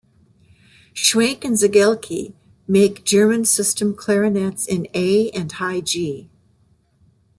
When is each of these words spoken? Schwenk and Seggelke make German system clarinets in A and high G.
Schwenk 0.95 1.45
and 1.45 1.55
Seggelke 1.57 2.33
make 2.67 3.03
German 3.03 3.45
system 3.45 3.93
clarinets 3.93 4.65
in 4.65 4.87
A 4.95 5.29
and 5.29 5.51
high 5.51 5.81
G. 5.81 6.27